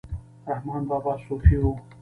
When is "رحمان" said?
0.47-0.85